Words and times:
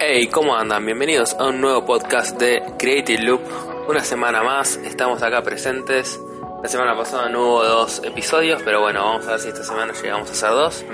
Hey, 0.00 0.28
¿cómo 0.28 0.56
andan? 0.56 0.86
Bienvenidos 0.86 1.34
a 1.38 1.48
un 1.48 1.60
nuevo 1.60 1.84
podcast 1.84 2.38
de 2.38 2.62
Creative 2.78 3.22
Loop. 3.22 3.42
Una 3.88 4.00
semana 4.00 4.42
más, 4.42 4.76
estamos 4.76 5.22
acá 5.22 5.42
presentes. 5.42 6.18
La 6.62 6.68
semana 6.68 6.96
pasada 6.96 7.28
no 7.28 7.42
hubo 7.42 7.64
dos 7.64 8.00
episodios, 8.02 8.62
pero 8.62 8.80
bueno, 8.80 9.04
vamos 9.04 9.26
a 9.26 9.32
ver 9.32 9.40
si 9.40 9.48
esta 9.48 9.64
semana 9.64 9.92
llegamos 9.92 10.30
a 10.30 10.32
hacer 10.32 10.50
dos. 10.50 10.84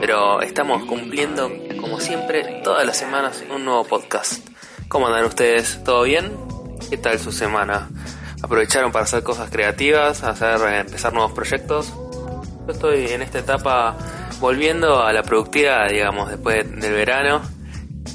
Pero 0.00 0.40
estamos 0.40 0.84
cumpliendo, 0.84 1.50
como 1.78 2.00
siempre, 2.00 2.62
todas 2.64 2.86
las 2.86 2.96
semanas 2.96 3.44
un 3.54 3.66
nuevo 3.66 3.84
podcast. 3.84 4.48
¿Cómo 4.88 5.08
andan 5.08 5.26
ustedes? 5.26 5.84
¿Todo 5.84 6.04
bien? 6.04 6.32
¿Qué 6.88 6.96
tal 6.96 7.18
su 7.18 7.32
semana? 7.32 7.90
¿Aprovecharon 8.42 8.92
para 8.92 9.04
hacer 9.04 9.22
cosas 9.22 9.50
creativas, 9.50 10.22
hacer 10.22 10.58
empezar 10.74 11.12
nuevos 11.12 11.32
proyectos? 11.32 11.92
Yo 12.66 12.72
estoy 12.72 13.08
en 13.08 13.20
esta 13.20 13.40
etapa 13.40 13.94
volviendo 14.40 15.02
a 15.02 15.12
la 15.12 15.22
productividad, 15.22 15.88
digamos, 15.88 16.30
después 16.30 16.68
del 16.80 16.92
verano 16.92 17.42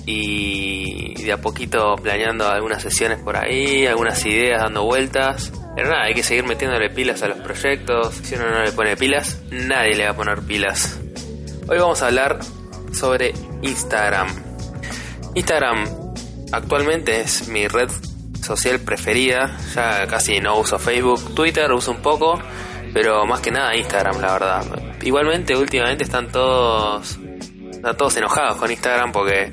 y 0.05 1.21
de 1.23 1.31
a 1.31 1.37
poquito 1.37 1.95
planeando 1.95 2.47
algunas 2.47 2.81
sesiones 2.81 3.19
por 3.19 3.37
ahí, 3.37 3.85
algunas 3.85 4.25
ideas 4.25 4.61
dando 4.61 4.83
vueltas. 4.83 5.51
Pero 5.75 5.89
nada, 5.89 6.03
hay 6.03 6.13
que 6.13 6.23
seguir 6.23 6.43
metiéndole 6.45 6.89
pilas 6.89 7.23
a 7.23 7.27
los 7.27 7.37
proyectos. 7.39 8.15
Si 8.23 8.35
uno 8.35 8.49
no 8.49 8.63
le 8.63 8.71
pone 8.71 8.97
pilas, 8.97 9.41
nadie 9.51 9.95
le 9.95 10.05
va 10.05 10.11
a 10.11 10.15
poner 10.15 10.41
pilas. 10.41 10.99
Hoy 11.67 11.77
vamos 11.77 12.01
a 12.01 12.07
hablar 12.07 12.39
sobre 12.93 13.33
Instagram. 13.61 14.27
Instagram 15.35 15.85
actualmente 16.51 17.21
es 17.21 17.47
mi 17.47 17.67
red 17.67 17.89
social 18.41 18.79
preferida. 18.79 19.57
Ya 19.75 20.07
casi 20.07 20.39
no 20.39 20.59
uso 20.59 20.77
Facebook, 20.77 21.33
Twitter 21.33 21.71
uso 21.71 21.91
un 21.91 22.01
poco, 22.01 22.39
pero 22.93 23.25
más 23.25 23.39
que 23.39 23.51
nada 23.51 23.75
Instagram, 23.75 24.19
la 24.19 24.33
verdad. 24.33 24.90
Igualmente, 25.01 25.55
últimamente 25.55 26.03
están 26.03 26.31
todos, 26.31 27.17
están 27.71 27.97
todos 27.97 28.17
enojados 28.17 28.57
con 28.57 28.69
Instagram 28.71 29.11
porque 29.11 29.51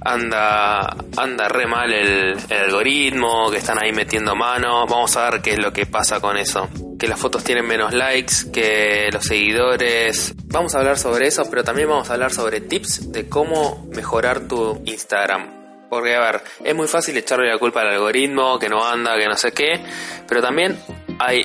anda, 0.00 0.96
anda 1.16 1.48
re 1.48 1.66
mal 1.66 1.92
el, 1.92 2.36
algoritmo, 2.50 3.50
que 3.50 3.58
están 3.58 3.82
ahí 3.82 3.92
metiendo 3.92 4.34
mano. 4.34 4.86
Vamos 4.86 5.16
a 5.16 5.30
ver 5.30 5.40
qué 5.40 5.52
es 5.52 5.58
lo 5.58 5.72
que 5.72 5.86
pasa 5.86 6.20
con 6.20 6.36
eso. 6.36 6.68
Que 6.98 7.06
las 7.06 7.20
fotos 7.20 7.44
tienen 7.44 7.66
menos 7.66 7.92
likes, 7.92 8.50
que 8.52 9.08
los 9.12 9.24
seguidores. 9.24 10.34
Vamos 10.46 10.74
a 10.74 10.78
hablar 10.78 10.98
sobre 10.98 11.28
eso, 11.28 11.48
pero 11.48 11.62
también 11.62 11.88
vamos 11.88 12.10
a 12.10 12.14
hablar 12.14 12.32
sobre 12.32 12.60
tips 12.60 13.12
de 13.12 13.28
cómo 13.28 13.86
mejorar 13.94 14.48
tu 14.48 14.82
Instagram. 14.84 15.58
Porque, 15.88 16.14
a 16.16 16.20
ver, 16.20 16.42
es 16.64 16.74
muy 16.74 16.86
fácil 16.86 17.16
echarle 17.16 17.48
la 17.48 17.58
culpa 17.58 17.80
al 17.80 17.88
algoritmo, 17.88 18.58
que 18.58 18.68
no 18.68 18.84
anda, 18.84 19.16
que 19.16 19.26
no 19.26 19.36
sé 19.36 19.52
qué, 19.52 19.80
pero 20.28 20.42
también 20.42 20.78
hay 21.18 21.40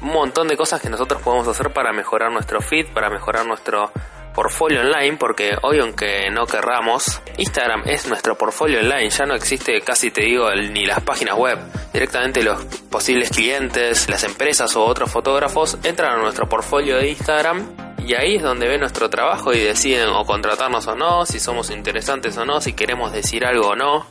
un 0.00 0.08
montón 0.08 0.48
de 0.48 0.56
cosas 0.56 0.80
que 0.80 0.88
nosotros 0.88 1.22
podemos 1.22 1.48
hacer 1.48 1.72
para 1.72 1.92
mejorar 1.92 2.32
nuestro 2.32 2.60
feed, 2.60 2.92
para 2.92 3.10
mejorar 3.10 3.46
nuestro 3.46 3.90
portfolio 4.34 4.82
online, 4.82 5.16
porque 5.16 5.56
hoy 5.62 5.80
aunque 5.80 6.30
no 6.30 6.46
querramos, 6.46 7.20
Instagram 7.38 7.82
es 7.86 8.06
nuestro 8.06 8.36
portfolio 8.38 8.78
online, 8.78 9.10
ya 9.10 9.26
no 9.26 9.34
existe 9.34 9.80
casi 9.80 10.12
te 10.12 10.22
digo 10.22 10.48
ni 10.54 10.86
las 10.86 11.00
páginas 11.00 11.36
web, 11.36 11.58
directamente 11.92 12.44
los 12.44 12.64
posibles 12.88 13.30
clientes, 13.30 14.08
las 14.08 14.22
empresas 14.22 14.76
o 14.76 14.84
otros 14.84 15.10
fotógrafos 15.10 15.76
entran 15.82 16.20
a 16.20 16.22
nuestro 16.22 16.48
portfolio 16.48 16.98
de 16.98 17.08
Instagram 17.08 17.66
y 17.98 18.14
ahí 18.14 18.36
es 18.36 18.42
donde 18.42 18.68
ven 18.68 18.80
nuestro 18.80 19.10
trabajo 19.10 19.52
y 19.52 19.58
deciden 19.58 20.08
o 20.10 20.24
contratarnos 20.24 20.86
o 20.86 20.94
no, 20.94 21.26
si 21.26 21.40
somos 21.40 21.70
interesantes 21.70 22.36
o 22.38 22.44
no, 22.44 22.60
si 22.60 22.74
queremos 22.74 23.12
decir 23.12 23.44
algo 23.44 23.70
o 23.70 23.76
no. 23.76 24.06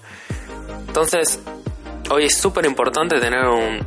Entonces, 0.88 1.42
hoy 2.10 2.26
es 2.26 2.38
súper 2.38 2.66
importante 2.66 3.20
tener 3.20 3.46
un, 3.46 3.86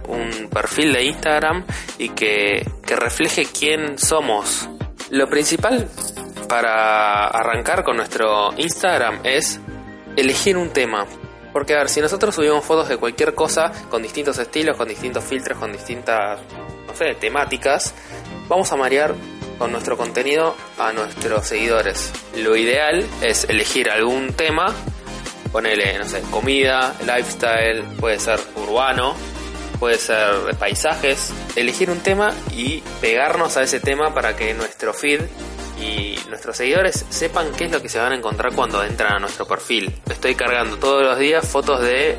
perfil 0.50 0.92
de 0.92 1.04
Instagram 1.04 1.64
y 1.98 2.08
que, 2.10 2.66
que 2.84 2.96
refleje 2.96 3.46
quién 3.46 3.98
somos. 3.98 4.68
Lo 5.10 5.28
principal 5.28 5.88
para 6.48 7.28
arrancar 7.28 7.84
con 7.84 7.96
nuestro 7.96 8.50
Instagram 8.56 9.20
es 9.22 9.60
elegir 10.16 10.56
un 10.56 10.70
tema. 10.70 11.06
Porque 11.52 11.74
a 11.74 11.78
ver, 11.78 11.88
si 11.88 12.00
nosotros 12.00 12.34
subimos 12.34 12.64
fotos 12.64 12.88
de 12.88 12.96
cualquier 12.96 13.34
cosa 13.34 13.72
con 13.88 14.02
distintos 14.02 14.38
estilos, 14.38 14.77
con 14.77 14.88
distintos 14.88 15.24
filtros, 15.24 15.58
con 15.58 15.72
distintas, 15.72 16.40
no 16.86 16.95
sé, 16.95 17.14
temáticas, 17.14 17.95
vamos 18.48 18.70
a 18.72 18.77
marear 18.77 19.14
con 19.58 19.72
nuestro 19.72 19.96
contenido 19.96 20.56
a 20.78 20.92
nuestros 20.92 21.46
seguidores. 21.46 22.12
Lo 22.36 22.56
ideal 22.56 23.05
es 23.20 23.45
elegir 23.45 23.90
algún 23.90 24.33
tema, 24.33 24.74
ponerle, 25.52 25.98
no 25.98 26.05
sé, 26.05 26.22
comida, 26.30 26.94
lifestyle, 27.00 27.83
puede 27.98 28.18
ser 28.18 28.40
urbano, 28.56 29.14
puede 29.78 29.98
ser 29.98 30.55
paisajes, 30.58 31.33
elegir 31.56 31.90
un 31.90 32.00
tema 32.00 32.33
y 32.55 32.83
pegarnos 33.00 33.56
a 33.56 33.62
ese 33.62 33.80
tema 33.80 34.14
para 34.14 34.36
que 34.36 34.55
nuestro 34.55 34.92
feed 34.92 35.22
y 35.80 36.18
nuestros 36.28 36.56
seguidores 36.56 37.06
sepan 37.08 37.52
qué 37.52 37.64
es 37.64 37.72
lo 37.72 37.80
que 37.80 37.89
se 37.89 37.98
van 37.98 38.12
a 38.12 38.14
encontrar 38.14 38.55
cuando 38.55 38.84
entran 38.84 39.14
a 39.14 39.18
nuestro 39.18 39.46
perfil. 39.46 39.92
Estoy 40.10 40.34
cargando 40.34 40.77
todos 40.77 41.02
los 41.02 41.18
días 41.18 41.48
fotos 41.48 41.80
de 41.80 42.16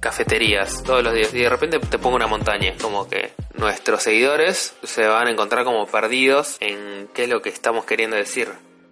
cafeterías, 0.00 0.82
todos 0.84 1.02
los 1.02 1.14
días, 1.14 1.34
y 1.34 1.40
de 1.40 1.48
repente 1.48 1.78
te 1.80 1.98
pongo 1.98 2.16
una 2.16 2.26
montaña, 2.26 2.74
como 2.80 3.08
que 3.08 3.32
nuestros 3.54 4.02
seguidores 4.02 4.74
se 4.84 5.06
van 5.06 5.26
a 5.26 5.30
encontrar 5.30 5.64
como 5.64 5.86
perdidos 5.86 6.56
en 6.60 7.08
qué 7.14 7.24
es 7.24 7.28
lo 7.28 7.42
que 7.42 7.48
estamos 7.48 7.84
queriendo 7.84 8.16
decir. 8.16 8.48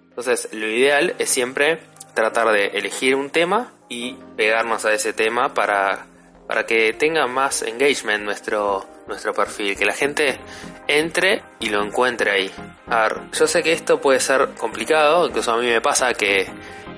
Entonces, 0.09 0.49
lo 0.53 0.67
ideal 0.67 1.15
es 1.19 1.29
siempre 1.29 1.79
tratar 2.17 2.51
de 2.51 2.69
elegir 2.69 3.15
un 3.15 3.31
tema 3.31 3.73
y 3.89 4.15
pegarnos 4.37 4.85
a 4.85 4.93
ese 4.93 5.13
tema 5.13 5.55
para, 5.55 6.07
para 6.49 6.67
que 6.67 6.95
tenga 6.95 7.29
más 7.29 7.63
engagement 7.63 8.25
nuestro, 8.25 8.85
nuestro 9.07 9.33
perfil, 9.35 9.77
que 9.77 9.85
la 9.85 9.93
gente 9.93 10.41
entre 10.89 11.43
y 11.61 11.69
lo 11.69 11.85
encuentre 11.85 12.33
ahí. 12.33 12.51
A 12.89 13.03
ver, 13.03 13.19
yo 13.33 13.47
sé 13.47 13.63
que 13.63 13.73
esto 13.73 14.01
puede 14.01 14.19
ser 14.19 14.49
complicado, 14.59 15.29
incluso 15.29 15.53
a 15.53 15.59
mí 15.59 15.67
me 15.67 15.81
pasa 15.81 16.15
que 16.15 16.49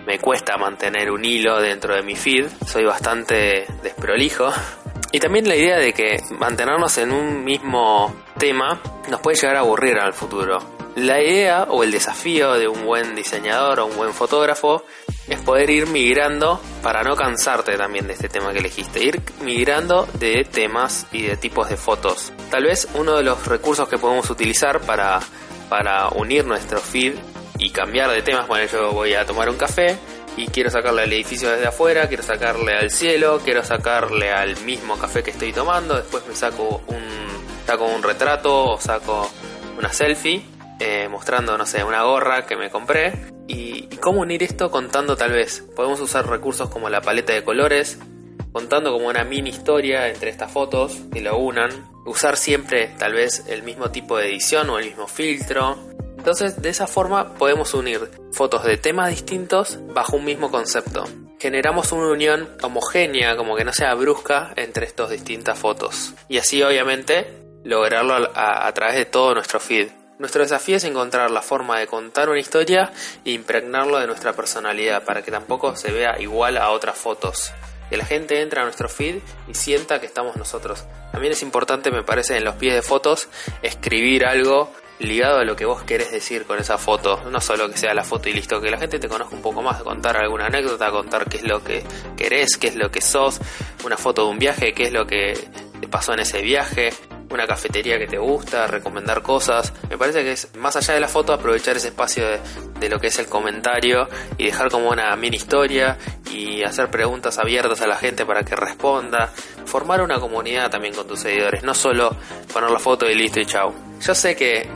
me 0.07 0.19
cuesta 0.19 0.57
mantener 0.57 1.11
un 1.11 1.25
hilo 1.25 1.61
dentro 1.61 1.95
de 1.95 2.03
mi 2.03 2.15
feed, 2.15 2.47
soy 2.65 2.85
bastante 2.85 3.67
desprolijo. 3.83 4.51
Y 5.11 5.21
también 5.21 5.49
la 5.49 5.57
idea 5.57 5.79
de 5.79 5.95
que 5.95 6.23
mantenernos 6.39 6.99
en 6.99 7.13
un 7.13 7.43
mismo 7.43 8.15
tema 8.37 8.79
nos 9.09 9.21
puede 9.21 9.39
llegar 9.39 9.57
a 9.57 9.61
aburrir 9.61 9.99
al 9.99 10.13
futuro. 10.13 10.59
La 10.97 11.23
idea 11.23 11.63
o 11.71 11.83
el 11.83 11.91
desafío 11.91 12.53
de 12.55 12.69
un 12.69 12.85
buen 12.85 13.15
diseñador 13.15 13.81
o 13.81 13.87
un 13.87 13.97
buen 13.97 14.13
fotógrafo 14.13 14.85
es 15.29 15.41
poder 15.41 15.71
ir 15.71 15.87
migrando 15.87 16.61
para 16.83 17.03
no 17.03 17.15
cansarte 17.15 17.77
también 17.77 18.07
de 18.07 18.15
este 18.15 18.29
tema 18.29 18.53
que 18.53 18.59
elegiste, 18.59 19.03
ir 19.03 19.21
migrando 19.43 20.09
de 20.15 20.45
temas 20.45 21.07
y 21.13 21.23
de 21.23 21.37
tipos 21.37 21.69
de 21.69 21.77
fotos. 21.77 22.33
Tal 22.51 22.65
vez 22.65 22.89
uno 22.95 23.17
de 23.17 23.23
los 23.23 23.47
recursos 23.47 23.89
que 23.89 23.99
podemos 23.99 24.29
utilizar 24.31 24.81
para, 24.81 25.21
para 25.69 26.09
unir 26.09 26.47
nuestro 26.47 26.81
feed 26.81 27.15
y 27.59 27.71
cambiar 27.71 28.11
de 28.11 28.23
temas, 28.23 28.47
bueno, 28.47 28.67
yo 28.71 28.93
voy 28.93 29.15
a 29.15 29.27
tomar 29.27 29.49
un 29.49 29.57
café 29.57 29.99
y 30.37 30.47
quiero 30.47 30.71
sacarle 30.71 31.03
al 31.03 31.13
edificio 31.13 31.51
desde 31.51 31.67
afuera, 31.67 32.07
quiero 32.07 32.23
sacarle 32.23 32.75
al 32.75 32.91
cielo, 32.91 33.41
quiero 33.45 33.65
sacarle 33.65 34.31
al 34.31 34.57
mismo 34.61 34.97
café 34.97 35.23
que 35.23 35.31
estoy 35.31 35.53
tomando, 35.53 35.97
después 35.97 36.27
me 36.27 36.35
saco 36.35 36.83
un, 36.87 37.05
saco 37.67 37.85
un 37.85 38.03
retrato 38.03 38.65
o 38.65 38.81
saco 38.81 39.29
una 39.77 39.93
selfie 39.93 40.45
eh, 40.79 41.09
mostrando, 41.09 41.59
no 41.59 41.67
sé, 41.67 41.83
una 41.83 42.05
gorra 42.05 42.47
que 42.47 42.57
me 42.57 42.71
compré 42.71 43.38
y, 43.49 43.89
cómo 43.97 44.21
unir 44.21 44.43
esto 44.43 44.71
contando 44.71 45.17
tal 45.17 45.33
vez. 45.33 45.65
Podemos 45.75 46.01
usar 46.01 46.29
recursos 46.29 46.69
como 46.71 46.89
la 46.89 47.01
paleta 47.01 47.33
de 47.33 47.43
colores, 47.43 47.99
contando 48.53 48.93
como 48.93 49.09
una 49.09 49.25
mini 49.25 49.51
historia 49.51 50.09
entre 50.09 50.31
estas 50.31 50.53
fotos 50.53 50.99
que 51.13 51.21
lo 51.21 51.37
unan. 51.39 51.71
Usar 52.07 52.37
siempre 52.37 52.95
tal 52.99 53.15
vez 53.15 53.45
el 53.49 53.63
mismo 53.63 53.91
tipo 53.91 54.17
de 54.17 54.29
edición 54.29 54.71
o 54.71 54.79
el 54.79 54.87
mismo 54.87 55.09
filtro. 55.09 55.77
Entonces 56.17 56.61
de 56.63 56.69
esa 56.69 56.87
forma 56.87 57.35
podemos 57.35 57.75
unir 57.75 58.11
fotos 58.33 58.65
de 58.65 58.77
temas 58.77 59.11
distintos 59.11 59.79
bajo 59.93 60.17
un 60.17 60.25
mismo 60.25 60.51
concepto. 60.51 61.05
Generamos 61.41 61.93
una 61.93 62.11
unión 62.11 62.49
homogénea, 62.63 63.37
como 63.37 63.57
que 63.57 63.65
no 63.65 63.73
sea 63.73 63.95
brusca, 63.95 64.53
entre 64.57 64.87
estas 64.87 65.11
distintas 65.11 65.59
fotos. 65.59 66.15
Y 66.29 66.39
así 66.39 66.63
obviamente 66.63 67.27
lograrlo 67.65 68.31
a 68.35 68.73
través 68.73 68.97
de 68.97 69.05
todo 69.05 69.35
nuestro 69.35 69.61
feed. 69.61 69.89
Nuestro 70.19 70.43
desafío 70.43 70.77
es 70.77 70.85
encontrar 70.85 71.31
la 71.31 71.43
forma 71.43 71.79
de 71.79 71.87
contar 71.87 72.29
una 72.29 72.41
historia 72.41 72.91
e 73.25 73.31
impregnarlo 73.31 73.99
de 73.99 74.09
nuestra 74.09 74.33
personalidad 74.33 75.05
para 75.05 75.23
que 75.23 75.31
tampoco 75.31 75.77
se 75.77 75.93
vea 75.93 76.21
igual 76.21 76.57
a 76.57 76.71
otras 76.71 76.99
fotos. 76.99 77.53
Que 77.89 77.97
la 77.97 78.05
gente 78.05 78.43
entre 78.43 78.61
a 78.61 78.65
nuestro 78.65 78.89
feed 78.89 79.19
y 79.47 79.55
sienta 79.55 80.01
que 80.01 80.07
estamos 80.07 80.35
nosotros. 80.35 80.85
También 81.13 81.33
es 81.33 81.43
importante, 81.43 81.93
me 81.93 82.03
parece, 82.03 82.37
en 82.37 82.45
los 82.45 82.57
pies 82.57 82.75
de 82.75 82.83
fotos, 82.83 83.29
escribir 83.63 84.27
algo 84.27 84.73
ligado 84.99 85.39
a 85.39 85.45
lo 85.45 85.55
que 85.55 85.65
vos 85.65 85.85
querés 85.85 86.11
decir 86.11 86.47
con 86.47 86.59
esa 86.59 86.79
foto. 86.79 87.23
No 87.31 87.41
solo 87.41 87.71
que 87.71 87.79
sea 87.79 87.95
la 87.95 88.03
foto 88.03 88.29
y 88.29 88.33
listo, 88.33 88.61
que 88.61 88.73
la 88.73 88.79
gente 88.79 88.99
te 88.99 89.09
conozca 89.09 89.37
un 89.37 89.43
poco 89.43 89.63
más, 89.63 89.85
contar 89.85 90.17
alguna 90.17 90.47
anécdota, 90.47 90.91
contar 90.91 91.27
qué 91.27 91.37
es 91.37 91.45
lo 91.45 91.63
que 91.63 91.85
querés, 92.17 92.57
qué 92.57 92.67
es 92.67 92.75
lo 92.75 92.91
que 92.91 93.01
sos, 93.01 93.41
una 93.85 93.97
foto 93.97 94.25
de 94.25 94.31
un 94.31 94.39
viaje, 94.41 94.73
qué 94.73 94.83
es 94.83 94.93
lo 94.93 95.07
que 95.07 95.39
te 95.81 95.87
pasó 95.87 96.13
en 96.13 96.21
ese 96.21 96.43
viaje, 96.43 96.91
una 97.31 97.47
cafetería 97.47 97.99
que 97.99 98.07
te 98.07 98.19
gusta, 98.19 98.67
recomendar 98.67 99.23
cosas. 99.23 99.73
Me 99.89 99.99
parece 99.99 100.23
que 100.23 100.33
es 100.33 100.55
más 100.57 100.77
allá 100.77 100.95
de 100.95 101.01
la 101.01 101.09
foto 101.09 101.33
aprovechar 101.33 101.77
ese 101.77 101.89
espacio 101.89 102.25
de, 102.79 102.89
lo 102.89 102.99
que 102.99 103.09
es 103.09 103.19
el 103.19 103.27
comentario 103.27 104.09
y 104.39 104.47
dejar 104.47 104.71
como 104.71 104.91
una 104.91 105.15
mini 105.17 105.37
historia 105.37 105.99
y 106.31 106.63
hacer 106.63 106.91
preguntas 106.91 107.39
abiertas 107.39 107.81
a 107.83 107.87
la 107.87 107.97
gente 107.97 108.25
para 108.25 108.43
que 108.43 108.57
responda. 108.57 109.33
Formar 109.67 110.01
una 110.01 110.19
comunidad 110.19 110.71
también 110.71 110.95
con 110.95 111.07
tus 111.07 111.21
seguidores, 111.21 111.63
no 111.63 111.75
solo 111.75 112.17
poner 112.53 112.71
la 112.71 112.79
foto 112.79 113.09
y 113.09 113.15
listo 113.15 113.41
y 113.41 113.47
chao. 113.47 113.75
Yo 114.01 114.15
sé 114.15 114.35
que 114.35 114.69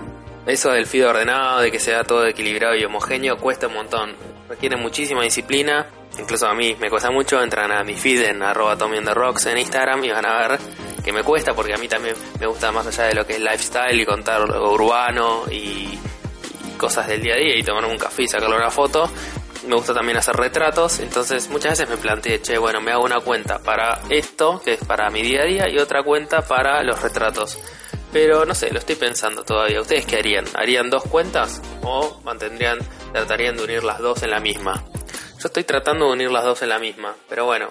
eso 0.46 0.70
del 0.70 0.86
feed 0.86 1.06
ordenado, 1.06 1.60
de 1.60 1.70
que 1.70 1.78
sea 1.78 2.04
todo 2.04 2.26
equilibrado 2.26 2.74
y 2.74 2.84
homogéneo, 2.84 3.38
cuesta 3.38 3.68
un 3.68 3.74
montón. 3.74 4.14
requiere 4.48 4.76
muchísima 4.76 5.22
disciplina. 5.22 5.86
Incluso 6.18 6.46
a 6.46 6.54
mí 6.54 6.76
me 6.78 6.90
cuesta 6.90 7.10
mucho. 7.10 7.42
Entran 7.42 7.72
a 7.72 7.84
mi 7.84 7.94
feed 7.94 8.22
en 8.24 8.42
arroba 8.42 8.76
Rocks 9.14 9.46
en 9.46 9.58
Instagram 9.58 10.04
y 10.04 10.10
van 10.10 10.26
a 10.26 10.48
ver 10.48 10.60
que 11.02 11.12
me 11.12 11.22
cuesta 11.22 11.54
porque 11.54 11.74
a 11.74 11.78
mí 11.78 11.88
también 11.88 12.14
me 12.38 12.46
gusta 12.46 12.70
más 12.72 12.86
allá 12.86 13.04
de 13.04 13.14
lo 13.14 13.26
que 13.26 13.34
es 13.34 13.40
lifestyle 13.40 14.00
y 14.00 14.04
contar 14.04 14.48
lo 14.48 14.72
urbano 14.72 15.44
y, 15.50 15.98
cosas 16.78 17.06
del 17.06 17.22
día 17.22 17.34
a 17.34 17.36
día 17.36 17.56
y 17.56 17.62
tomar 17.62 17.84
un 17.84 17.96
café 17.96 18.24
y 18.24 18.28
sacarle 18.28 18.56
una 18.56 18.70
foto. 18.70 19.08
Me 19.68 19.76
gusta 19.76 19.94
también 19.94 20.18
hacer 20.18 20.34
retratos, 20.34 20.98
entonces 20.98 21.48
muchas 21.48 21.78
veces 21.78 21.88
me 21.88 21.96
planteé, 21.96 22.42
che, 22.42 22.58
bueno, 22.58 22.80
me 22.80 22.90
hago 22.90 23.04
una 23.04 23.20
cuenta 23.20 23.60
para 23.60 24.00
esto, 24.10 24.60
que 24.64 24.72
es 24.72 24.84
para 24.84 25.08
mi 25.10 25.22
día 25.22 25.42
a 25.42 25.44
día, 25.44 25.68
y 25.68 25.78
otra 25.78 26.02
cuenta 26.02 26.42
para 26.42 26.82
los 26.82 27.00
retratos. 27.00 27.56
Pero 28.12 28.44
no 28.44 28.54
sé, 28.56 28.72
lo 28.72 28.80
estoy 28.80 28.96
pensando 28.96 29.44
todavía. 29.44 29.80
¿Ustedes 29.80 30.04
qué 30.04 30.16
harían? 30.16 30.44
¿Harían 30.54 30.90
dos 30.90 31.04
cuentas 31.04 31.62
o 31.82 32.20
mantendrían, 32.24 32.78
tratarían 33.12 33.56
de 33.56 33.62
unir 33.62 33.84
las 33.84 34.00
dos 34.00 34.24
en 34.24 34.30
la 34.30 34.40
misma? 34.40 34.82
Yo 35.38 35.46
estoy 35.46 35.62
tratando 35.62 36.06
de 36.06 36.12
unir 36.12 36.30
las 36.32 36.44
dos 36.44 36.62
en 36.62 36.68
la 36.68 36.80
misma, 36.80 37.14
pero 37.28 37.46
bueno, 37.46 37.70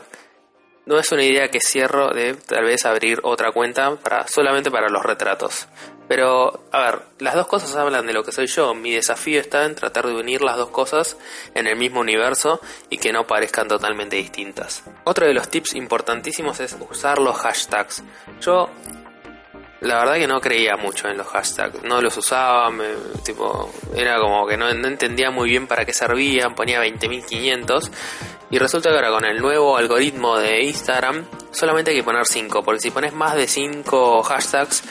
no 0.86 0.98
es 0.98 1.12
una 1.12 1.24
idea 1.24 1.50
que 1.50 1.60
cierro 1.60 2.14
de 2.14 2.34
tal 2.34 2.66
vez 2.66 2.86
abrir 2.86 3.20
otra 3.24 3.52
cuenta 3.52 3.96
para 3.96 4.28
solamente 4.28 4.72
para 4.72 4.90
los 4.90 5.04
retratos. 5.04 5.68
Pero, 6.08 6.66
a 6.74 6.80
ver, 6.82 7.00
las 7.20 7.36
dos 7.36 7.48
cosas 7.48 7.74
hablan 7.76 8.06
de 8.06 8.12
lo 8.12 8.24
que 8.24 8.34
soy 8.34 8.48
yo. 8.48 8.74
Mi 8.74 8.92
desafío 8.92 9.40
está 9.40 9.64
en 9.66 9.76
tratar 9.76 10.08
de 10.08 10.14
unir 10.14 10.42
las 10.42 10.58
dos 10.58 10.70
cosas 10.70 11.16
en 11.56 11.68
el 11.68 11.78
mismo 11.78 12.02
universo 12.02 12.60
y 12.90 12.98
que 12.98 13.14
no 13.14 13.26
parezcan 13.26 13.70
totalmente 13.70 14.18
distintas. 14.18 14.84
Otro 15.06 15.26
de 15.26 15.34
los 15.34 15.50
tips 15.50 15.74
importantísimos 15.76 16.60
es 16.60 16.76
usar 16.90 17.20
los 17.20 17.38
hashtags. 17.38 18.04
Yo 18.42 18.70
la 19.82 20.00
verdad 20.00 20.16
que 20.16 20.28
no 20.28 20.40
creía 20.40 20.78
mucho 20.78 21.08
en 21.08 21.18
los 21.18 21.28
hashtags, 21.28 21.82
no 21.84 22.02
los 22.02 22.16
usaba, 22.16 22.70
tipo, 23.24 23.72
era 23.96 24.20
como 24.20 24.46
que 24.46 24.56
no, 24.56 24.70
entendía 24.70 25.32
muy 25.32 25.50
bien 25.50 25.66
para 25.66 25.86
qué 25.86 25.94
servían, 25.94 26.54
ponía 26.54 26.84
20.500 26.84 27.90
y 28.52 28.60
resulta 28.60 28.90
que 28.90 28.96
ahora 28.96 29.10
con 29.10 29.26
el 29.26 29.42
nuevo 29.42 29.78
algoritmo 29.78 30.38
de 30.38 30.64
Instagram 30.64 31.26
solamente 31.52 31.92
hay 31.92 31.98
que 31.98 32.04
poner 32.04 32.26
5, 32.26 32.62
porque 32.64 32.82
si 32.82 32.92
pones 32.92 33.14
más 33.14 33.36
de 33.36 33.48
5 33.48 34.24
hashtags 34.24 34.84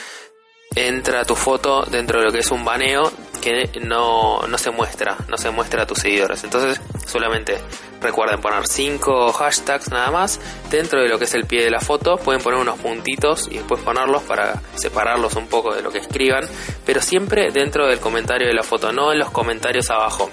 entra 0.75 1.25
tu 1.25 1.35
foto 1.35 1.83
dentro 1.83 2.19
de 2.19 2.25
lo 2.25 2.31
que 2.31 2.39
es 2.39 2.49
un 2.51 2.63
baneo 2.63 3.11
que 3.41 3.69
no, 3.81 4.41
no 4.47 4.57
se 4.57 4.71
muestra, 4.71 5.17
no 5.27 5.37
se 5.37 5.49
muestra 5.49 5.83
a 5.83 5.87
tus 5.87 5.99
seguidores. 5.99 6.43
Entonces, 6.43 6.79
solamente 7.05 7.59
recuerden 7.99 8.39
poner 8.39 8.67
5 8.67 9.33
hashtags 9.33 9.89
nada 9.89 10.11
más 10.11 10.39
dentro 10.69 11.01
de 11.01 11.09
lo 11.09 11.17
que 11.17 11.25
es 11.25 11.33
el 11.33 11.45
pie 11.45 11.63
de 11.63 11.71
la 11.71 11.81
foto. 11.81 12.17
Pueden 12.17 12.41
poner 12.41 12.59
unos 12.59 12.79
puntitos 12.79 13.47
y 13.47 13.55
después 13.55 13.81
ponerlos 13.81 14.23
para 14.23 14.61
separarlos 14.75 15.35
un 15.35 15.47
poco 15.47 15.73
de 15.73 15.81
lo 15.81 15.91
que 15.91 15.99
escriban, 15.99 16.47
pero 16.85 17.01
siempre 17.01 17.51
dentro 17.51 17.87
del 17.87 17.99
comentario 17.99 18.47
de 18.47 18.53
la 18.53 18.63
foto, 18.63 18.91
no 18.91 19.11
en 19.11 19.19
los 19.19 19.31
comentarios 19.31 19.89
abajo 19.89 20.29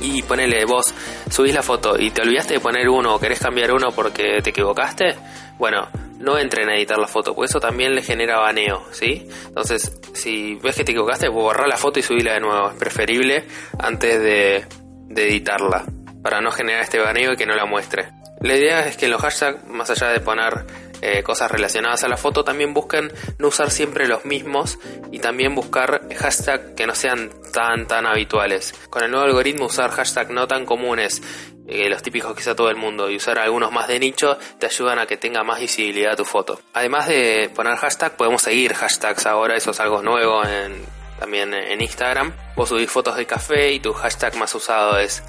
y 0.00 0.22
ponele 0.22 0.64
vos, 0.64 0.94
subís 1.30 1.54
la 1.54 1.62
foto 1.62 1.98
y 1.98 2.10
te 2.10 2.22
olvidaste 2.22 2.54
de 2.54 2.60
poner 2.60 2.88
uno 2.88 3.14
o 3.14 3.20
querés 3.20 3.40
cambiar 3.40 3.72
uno 3.72 3.90
porque 3.92 4.40
te 4.42 4.50
equivocaste, 4.50 5.14
bueno, 5.58 5.88
no 6.18 6.38
entren 6.38 6.68
a 6.68 6.76
editar 6.76 6.98
la 6.98 7.06
foto, 7.06 7.34
porque 7.34 7.50
eso 7.50 7.60
también 7.60 7.94
le 7.94 8.02
genera 8.02 8.38
baneo, 8.38 8.84
¿sí? 8.92 9.28
Entonces, 9.46 10.00
si 10.14 10.54
ves 10.56 10.76
que 10.76 10.84
te 10.84 10.92
equivocaste, 10.92 11.28
borrar 11.28 11.68
la 11.68 11.76
foto 11.76 11.98
y 11.98 12.02
subirla 12.02 12.34
de 12.34 12.40
nuevo. 12.40 12.70
Es 12.70 12.76
preferible 12.76 13.44
antes 13.78 14.20
de, 14.20 14.64
de 15.08 15.28
editarla, 15.28 15.84
para 16.22 16.40
no 16.40 16.50
generar 16.50 16.82
este 16.82 16.98
baneo 16.98 17.32
y 17.32 17.36
que 17.36 17.46
no 17.46 17.54
la 17.54 17.66
muestre. 17.66 18.10
La 18.40 18.56
idea 18.56 18.86
es 18.86 18.96
que 18.96 19.06
en 19.06 19.12
los 19.12 19.20
hashtags, 19.20 19.66
más 19.68 19.90
allá 19.90 20.08
de 20.08 20.20
poner 20.20 20.66
eh, 21.06 21.22
cosas 21.22 21.50
relacionadas 21.50 22.02
a 22.02 22.08
la 22.08 22.16
foto, 22.16 22.44
también 22.44 22.72
busquen 22.72 23.12
no 23.38 23.48
usar 23.48 23.70
siempre 23.70 24.08
los 24.08 24.24
mismos 24.24 24.78
y 25.12 25.18
también 25.18 25.54
buscar 25.54 26.08
hashtags 26.16 26.74
que 26.74 26.86
no 26.86 26.94
sean 26.94 27.30
tan 27.52 27.86
tan 27.86 28.06
habituales. 28.06 28.72
Con 28.88 29.04
el 29.04 29.10
nuevo 29.10 29.26
algoritmo 29.26 29.66
usar 29.66 29.90
hashtags 29.90 30.30
no 30.30 30.48
tan 30.48 30.64
comunes, 30.64 31.20
eh, 31.68 31.90
los 31.90 32.02
típicos 32.02 32.34
que 32.34 32.40
usa 32.40 32.56
todo 32.56 32.70
el 32.70 32.76
mundo, 32.76 33.10
y 33.10 33.16
usar 33.16 33.38
algunos 33.38 33.70
más 33.70 33.86
de 33.86 33.98
nicho, 33.98 34.38
te 34.58 34.64
ayudan 34.64 34.98
a 34.98 35.04
que 35.04 35.18
tenga 35.18 35.44
más 35.44 35.60
visibilidad 35.60 36.16
tu 36.16 36.24
foto. 36.24 36.58
Además 36.72 37.06
de 37.06 37.50
poner 37.54 37.76
hashtag, 37.76 38.16
podemos 38.16 38.40
seguir 38.40 38.72
hashtags 38.72 39.26
ahora, 39.26 39.56
eso 39.56 39.72
es 39.72 39.80
algo 39.80 40.00
nuevo 40.00 40.42
en, 40.42 40.86
también 41.20 41.52
en 41.52 41.82
Instagram. 41.82 42.32
Vos 42.56 42.70
subís 42.70 42.90
fotos 42.90 43.16
de 43.16 43.26
café 43.26 43.72
y 43.72 43.80
tu 43.80 43.92
hashtag 43.92 44.36
más 44.36 44.54
usado 44.54 44.98
es 44.98 45.22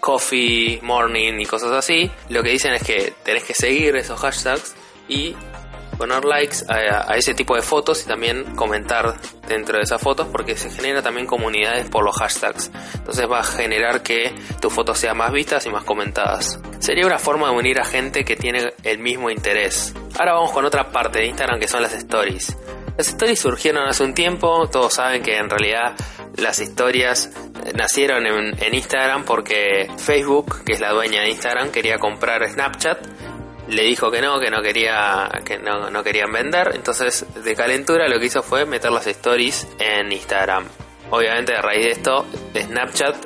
coffee, 0.00 0.80
morning 0.82 1.40
y 1.40 1.46
cosas 1.46 1.72
así. 1.72 2.10
Lo 2.30 2.42
que 2.42 2.50
dicen 2.50 2.72
es 2.72 2.82
que 2.82 3.12
tenés 3.22 3.44
que 3.44 3.54
seguir 3.54 3.96
esos 3.96 4.18
hashtags 4.18 4.74
y 5.08 5.36
poner 5.96 6.24
likes 6.24 6.56
a, 6.68 7.16
ese 7.16 7.34
tipo 7.34 7.54
de 7.54 7.62
fotos 7.62 8.02
y 8.02 8.06
también 8.06 8.44
comentar 8.56 9.14
dentro 9.48 9.78
de 9.78 9.84
esas 9.84 10.00
fotos 10.00 10.26
porque 10.30 10.56
se 10.56 10.70
genera 10.70 11.02
también 11.02 11.26
comunidades 11.26 11.88
por 11.88 12.04
los 12.04 12.16
hashtags. 12.16 12.70
Entonces 12.94 13.30
va 13.30 13.40
a 13.40 13.44
generar 13.44 14.02
que 14.02 14.34
tus 14.60 14.72
fotos 14.72 14.98
sean 14.98 15.16
más 15.16 15.32
vistas 15.32 15.64
y 15.66 15.70
más 15.70 15.84
comentadas. 15.84 16.60
Sería 16.78 17.06
una 17.06 17.18
forma 17.18 17.50
de 17.50 17.56
unir 17.56 17.80
a 17.80 17.84
gente 17.84 18.24
que 18.24 18.36
tiene 18.36 18.72
el 18.82 18.98
mismo 18.98 19.30
interés. 19.30 19.94
Ahora 20.18 20.34
vamos 20.34 20.52
con 20.52 20.64
otra 20.64 20.90
parte 20.90 21.20
de 21.20 21.26
Instagram 21.26 21.60
que 21.60 21.68
son 21.68 21.82
las 21.82 21.92
stories. 21.92 22.56
Las 22.96 23.08
stories 23.08 23.40
surgieron 23.40 23.88
hace 23.88 24.04
un 24.04 24.14
tiempo, 24.14 24.68
todos 24.68 24.94
saben 24.94 25.22
que 25.22 25.36
en 25.36 25.50
realidad 25.50 25.94
las 26.36 26.60
historias 26.60 27.30
nacieron 27.74 28.26
en, 28.26 28.62
en 28.62 28.74
Instagram 28.74 29.24
porque 29.24 29.90
Facebook, 29.96 30.64
que 30.64 30.74
es 30.74 30.80
la 30.80 30.92
dueña 30.92 31.22
de 31.22 31.30
Instagram, 31.30 31.70
quería 31.70 31.98
comprar 31.98 32.48
Snapchat 32.48 33.13
le 33.68 33.82
dijo 33.84 34.10
que 34.10 34.20
no, 34.20 34.38
que 34.38 34.50
no 34.50 34.60
quería, 34.62 35.30
que 35.44 35.58
no, 35.58 35.90
no 35.90 36.02
querían 36.02 36.32
vender. 36.32 36.72
Entonces, 36.74 37.26
de 37.42 37.54
calentura, 37.54 38.08
lo 38.08 38.18
que 38.18 38.26
hizo 38.26 38.42
fue 38.42 38.66
meter 38.66 38.90
las 38.90 39.06
stories 39.06 39.66
en 39.78 40.12
Instagram. 40.12 40.66
Obviamente, 41.10 41.54
a 41.54 41.62
raíz 41.62 41.84
de 41.84 41.90
esto, 41.92 42.26
Snapchat 42.54 43.16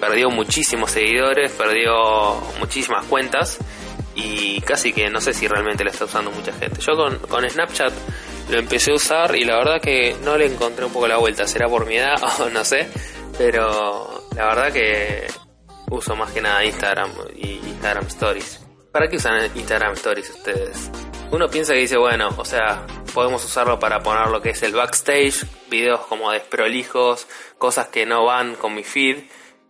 perdió 0.00 0.30
muchísimos 0.30 0.90
seguidores, 0.90 1.52
perdió 1.52 2.40
muchísimas 2.58 3.06
cuentas 3.06 3.58
y 4.14 4.60
casi 4.62 4.92
que 4.92 5.08
no 5.08 5.20
sé 5.20 5.32
si 5.32 5.46
realmente 5.48 5.84
lo 5.84 5.90
está 5.90 6.04
usando 6.04 6.30
mucha 6.30 6.52
gente. 6.52 6.80
Yo 6.80 6.94
con, 6.94 7.18
con 7.20 7.48
Snapchat 7.48 7.92
lo 8.50 8.58
empecé 8.58 8.90
a 8.90 8.94
usar 8.94 9.36
y 9.36 9.44
la 9.44 9.56
verdad 9.56 9.80
que 9.80 10.16
no 10.22 10.36
le 10.36 10.46
encontré 10.46 10.84
un 10.84 10.92
poco 10.92 11.06
la 11.06 11.18
vuelta. 11.18 11.46
Será 11.46 11.68
por 11.68 11.86
mi 11.86 11.96
edad 11.96 12.20
o 12.40 12.50
no 12.50 12.64
sé, 12.64 12.88
pero 13.38 14.24
la 14.36 14.46
verdad 14.46 14.72
que 14.72 15.26
uso 15.90 16.16
más 16.16 16.32
que 16.32 16.40
nada 16.40 16.64
Instagram 16.64 17.10
y 17.36 17.60
Instagram 17.68 18.06
Stories. 18.06 18.60
¿Para 18.92 19.08
qué 19.08 19.16
usan 19.16 19.50
Instagram 19.56 19.94
Stories 19.94 20.28
ustedes? 20.28 20.90
Uno 21.30 21.48
piensa 21.48 21.72
que 21.72 21.80
dice, 21.80 21.96
bueno, 21.96 22.28
o 22.36 22.44
sea, 22.44 22.86
podemos 23.14 23.42
usarlo 23.42 23.78
para 23.78 24.00
poner 24.00 24.28
lo 24.28 24.42
que 24.42 24.50
es 24.50 24.62
el 24.62 24.74
backstage, 24.74 25.46
videos 25.70 26.00
como 26.00 26.30
desprolijos, 26.30 27.26
cosas 27.56 27.88
que 27.88 28.04
no 28.04 28.26
van 28.26 28.54
con 28.54 28.74
mi 28.74 28.84
feed. 28.84 29.24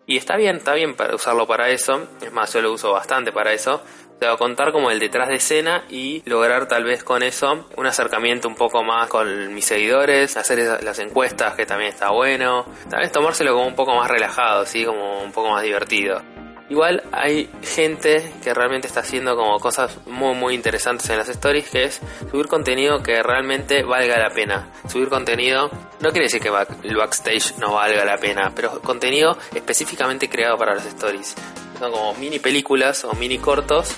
Y 0.07 0.17
está 0.17 0.37
bien, 0.37 0.57
está 0.57 0.75
bien 0.75 0.97
para 0.97 1.15
usarlo 1.15 1.47
para 1.47 1.69
eso. 1.69 2.09
Es 2.21 2.33
más, 2.33 2.53
yo 2.53 2.63
lo 2.63 2.73
uso 2.73 2.91
bastante 2.91 3.31
para 3.31 3.53
eso. 3.53 3.81
Te 4.19 4.27
voy 4.27 4.35
a 4.35 4.39
contar 4.39 4.73
como 4.73 4.91
el 4.91 4.99
detrás 4.99 5.29
de 5.29 5.37
escena 5.37 5.85
y 5.89 6.29
lograr 6.29 6.67
tal 6.67 6.83
vez 6.83 7.05
con 7.05 7.23
eso 7.23 7.69
un 7.77 7.87
acercamiento 7.87 8.49
un 8.49 8.57
poco 8.57 8.83
más 8.83 9.09
con 9.09 9.55
mis 9.55 9.65
seguidores, 9.65 10.37
hacer 10.37 10.83
las 10.83 10.99
encuestas 10.99 11.55
que 11.55 11.65
también 11.65 11.93
está 11.93 12.11
bueno. 12.11 12.67
Tal 12.91 12.99
vez 12.99 13.13
tomárselo 13.13 13.55
como 13.55 13.69
un 13.69 13.77
poco 13.77 13.95
más 13.95 14.11
relajado, 14.11 14.67
¿sí? 14.67 14.85
Como 14.85 15.23
un 15.23 15.31
poco 15.31 15.51
más 15.51 15.63
divertido. 15.63 16.32
Igual 16.73 17.03
hay 17.13 17.51
gente 17.63 18.33
que 18.43 18.55
realmente 18.55 18.89
está 18.89 19.01
haciendo 19.01 19.37
como 19.37 19.61
cosas 19.61 19.99
muy 20.07 20.35
muy 20.35 20.55
interesantes 20.55 21.11
en 21.11 21.19
las 21.19 21.29
stories, 21.29 21.69
que 21.69 21.85
es 21.85 22.01
subir 22.31 22.49
contenido 22.49 23.03
que 23.03 23.23
realmente 23.23 23.83
valga 23.83 24.19
la 24.19 24.31
pena. 24.31 24.71
Subir 24.89 25.11
contenido 25.11 25.69
no 26.01 26.13
quiere 26.13 26.29
decir 26.29 26.41
que 26.41 26.49
el 26.49 26.97
backstage 26.97 27.59
no 27.59 27.75
valga 27.75 28.07
la 28.07 28.17
pena, 28.17 28.53
pero 28.57 28.81
contenido 28.81 29.37
específicamente 29.55 30.31
creado 30.31 30.57
para 30.57 30.75
las 30.75 30.87
stories. 30.87 31.35
Son 31.79 31.93
como 31.93 32.15
mini 32.15 32.39
películas 32.39 33.05
o 33.05 33.13
mini 33.13 33.37
cortos 33.37 33.95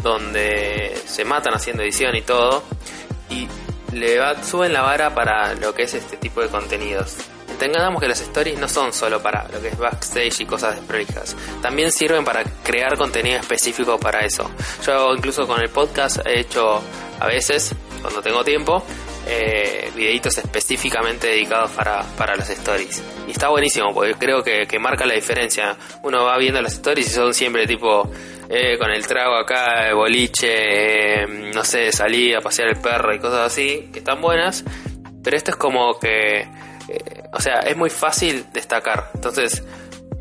donde 0.00 0.94
se 1.04 1.24
matan 1.24 1.54
haciendo 1.54 1.82
edición 1.82 2.14
y 2.14 2.22
todo 2.22 2.62
y 3.30 3.48
le 3.92 4.20
suben 4.44 4.72
la 4.72 4.82
vara 4.82 5.12
para 5.12 5.54
lo 5.54 5.74
que 5.74 5.82
es 5.82 5.94
este 5.94 6.16
tipo 6.18 6.40
de 6.40 6.46
contenidos. 6.46 7.16
Entendamos 7.52 8.00
que 8.00 8.08
las 8.08 8.20
stories 8.20 8.58
no 8.58 8.66
son 8.66 8.92
solo 8.92 9.22
para 9.22 9.46
lo 9.48 9.60
que 9.60 9.68
es 9.68 9.78
backstage 9.78 10.40
y 10.40 10.46
cosas 10.46 10.74
desprolijas. 10.74 11.36
También 11.60 11.92
sirven 11.92 12.24
para 12.24 12.42
crear 12.64 12.96
contenido 12.96 13.38
específico 13.38 13.98
para 13.98 14.20
eso. 14.20 14.50
Yo 14.84 15.14
incluso 15.14 15.46
con 15.46 15.60
el 15.60 15.68
podcast 15.68 16.26
he 16.26 16.40
hecho 16.40 16.82
a 17.20 17.26
veces, 17.26 17.74
cuando 18.00 18.22
tengo 18.22 18.42
tiempo, 18.42 18.82
eh, 19.26 19.92
videitos 19.94 20.38
específicamente 20.38 21.28
dedicados 21.28 21.70
para, 21.72 22.02
para 22.16 22.34
las 22.34 22.50
stories. 22.50 23.02
Y 23.28 23.32
está 23.32 23.50
buenísimo 23.50 23.92
porque 23.94 24.14
creo 24.14 24.42
que, 24.42 24.66
marca 24.80 25.06
la 25.06 25.14
diferencia. 25.14 25.76
Uno 26.02 26.24
va 26.24 26.38
viendo 26.38 26.60
las 26.60 26.72
stories 26.72 27.06
y 27.06 27.10
son 27.10 27.34
siempre 27.34 27.66
tipo 27.66 28.10
eh, 28.48 28.78
con 28.78 28.90
el 28.90 29.06
trago 29.06 29.36
acá, 29.36 29.92
boliche, 29.94 31.22
eh, 31.22 31.26
no 31.54 31.62
sé, 31.64 31.92
salir 31.92 32.34
a 32.34 32.40
pasear 32.40 32.70
el 32.70 32.80
perro 32.80 33.14
y 33.14 33.20
cosas 33.20 33.52
así, 33.52 33.90
que 33.92 33.98
están 33.98 34.20
buenas. 34.20 34.64
Pero 35.22 35.36
esto 35.36 35.52
es 35.52 35.56
como 35.56 35.98
que 36.00 36.48
o 37.32 37.40
sea, 37.40 37.60
es 37.60 37.76
muy 37.76 37.90
fácil 37.90 38.46
destacar. 38.52 39.10
Entonces, 39.14 39.64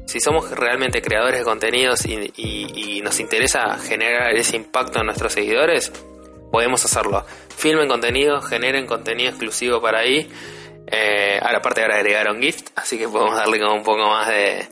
si 0.06 0.20
somos 0.20 0.50
realmente 0.52 1.02
creadores 1.02 1.40
de 1.40 1.46
contenidos 1.46 2.06
y, 2.06 3.02
nos 3.04 3.20
interesa 3.20 3.78
generar 3.80 4.36
ese 4.36 4.56
impacto 4.56 5.00
en 5.00 5.08
nuestros 5.08 5.34
seguidores, 5.34 5.92
podemos 6.52 6.86
hacerlo. 6.86 7.26
Filmen 7.56 7.88
contenido, 7.88 8.42
generen 8.42 8.86
contenido 8.86 9.30
exclusivo 9.30 9.82
para 9.82 10.00
ahí 10.00 10.30
Eh, 10.94 11.40
ahora 11.42 11.60
aparte 11.60 11.82
ahora 11.82 11.96
agregaron 11.96 12.42
gift, 12.42 12.70
así 12.76 12.98
que 12.98 13.08
podemos 13.08 13.36
darle 13.36 13.60
como 13.60 13.76
un 13.76 13.84
poco 13.84 14.10
más 14.10 14.28
de, 14.28 14.68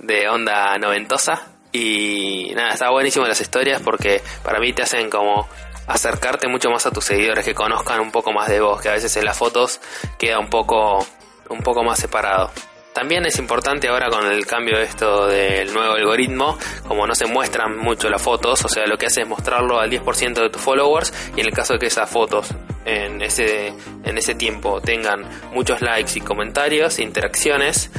de 0.00 0.28
onda 0.28 0.76
noventosa. 0.78 1.52
Y 1.72 2.52
nada, 2.56 2.72
está 2.72 2.90
buenísimo 2.90 3.26
las 3.26 3.40
historias 3.40 3.80
porque 3.80 4.20
para 4.42 4.58
mí 4.58 4.72
te 4.72 4.82
hacen 4.82 5.08
como 5.08 5.48
acercarte 5.86 6.48
mucho 6.48 6.70
más 6.70 6.86
a 6.86 6.90
tus 6.90 7.04
seguidores, 7.04 7.44
que 7.44 7.54
conozcan 7.54 8.00
un 8.00 8.10
poco 8.10 8.32
más 8.32 8.48
de 8.48 8.60
vos, 8.60 8.80
que 8.80 8.88
a 8.88 8.92
veces 8.92 9.16
en 9.16 9.24
las 9.24 9.36
fotos 9.36 9.80
queda 10.18 10.38
un 10.38 10.48
poco, 10.48 11.06
un 11.50 11.60
poco 11.60 11.82
más 11.84 11.98
separado. 11.98 12.50
También 12.92 13.24
es 13.24 13.38
importante 13.38 13.88
ahora 13.88 14.08
con 14.08 14.26
el 14.26 14.44
cambio 14.46 14.76
de 14.76 14.84
esto 14.84 15.26
del 15.26 15.72
nuevo 15.72 15.94
algoritmo, 15.94 16.58
como 16.88 17.06
no 17.06 17.14
se 17.14 17.26
muestran 17.26 17.78
mucho 17.78 18.08
las 18.08 18.20
fotos, 18.20 18.64
o 18.64 18.68
sea, 18.68 18.84
lo 18.86 18.98
que 18.98 19.06
hace 19.06 19.22
es 19.22 19.28
mostrarlo 19.28 19.78
al 19.78 19.90
10% 19.90 20.34
de 20.34 20.50
tus 20.50 20.60
followers 20.60 21.12
y 21.36 21.40
en 21.40 21.46
el 21.46 21.52
caso 21.52 21.74
de 21.74 21.78
que 21.78 21.86
esas 21.86 22.10
fotos 22.10 22.48
en 22.84 23.22
ese, 23.22 23.68
en 24.04 24.18
ese 24.18 24.34
tiempo 24.34 24.80
tengan 24.80 25.24
muchos 25.52 25.80
likes 25.82 26.12
y 26.16 26.20
comentarios, 26.20 26.98
interacciones, 26.98 27.92